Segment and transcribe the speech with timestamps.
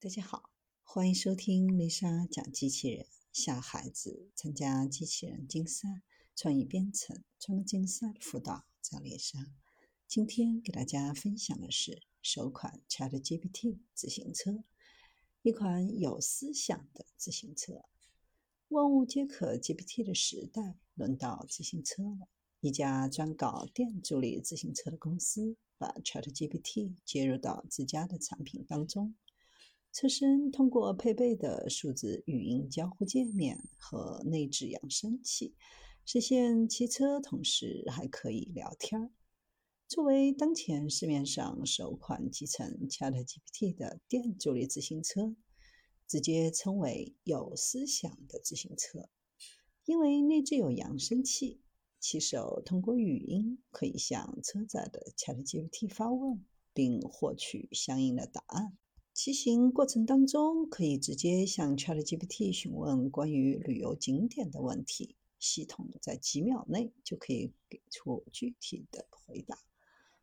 [0.00, 0.50] 大家好，
[0.84, 6.02] 欢迎收听丽莎讲机器人，小孩子参加机器人竞赛、
[6.36, 9.40] 创意编程、创客竞赛的辅导，找丽莎。
[10.06, 14.62] 今天给大家分享的是首款 ChatGPT 自行车，
[15.42, 17.82] 一款有思想的自行车。
[18.68, 22.28] 万物皆可 GPT 的时代，轮到自行车了。
[22.60, 29.16] 一家专搞电助力自行车的公司，把 ChatGPT 接入到自家的产品当中。
[29.92, 35.54] 车身通过配备的数字语音交互界面和内置扬声器，
[36.04, 39.10] 实现骑车同时还可以聊天儿。
[39.88, 45.34] 作为当前市面上首款集成 ChatGPT 的电助力自行车，
[46.06, 49.08] 直接称为有思想的自行车，
[49.86, 51.62] 因为内置有扬声器，
[51.98, 58.76] 骑手通过语音可以向车载的 ChatGPT 发问，并获取相应的答案。
[59.20, 69.58] 骑行过程当中，可以直接向 ChatGPT 询问关于旅游景点的问题，系统在几秒内就可以给出具体的回答。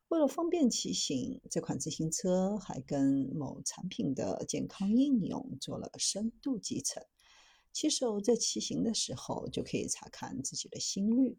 [0.07, 7.03] 为了方便骑行，这款自行车还跟某产品的健康应用做了深度集成。
[7.73, 11.37] 骑手在骑行的时候就可以查看自己的心率，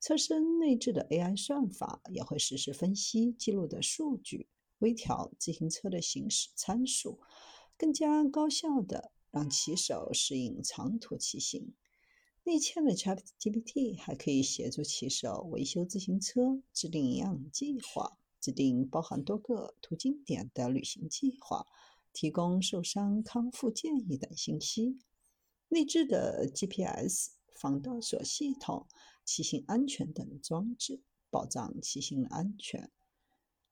[0.00, 4.48] 车身内置的 AI 算法也会实时分析记录的数据。
[4.78, 7.20] 微调自行车的行驶参数，
[7.76, 11.74] 更加高效的让骑手适应长途骑行。
[12.44, 21.66] 内嵌的 ChatGPT 还可以协助骑手维修自行车、制定营养计划、制定包含多个途经点的旅行计划、
[22.12, 24.98] 提供受伤康复建议等信息。
[25.68, 28.86] 内置的 GPS、防盗锁系统、
[29.24, 32.88] 骑行安全等装置，保障骑行的安全。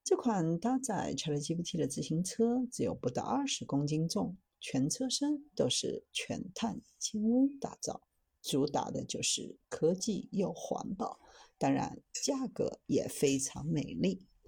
[0.05, 8.03] 这款搭载 ChatGPT 的自行车只有不到二十公斤重，全车身都是全碳纤维打造，
[8.39, 11.19] 主打的就是科技又环保，
[11.57, 14.27] 当然价格也非常美丽。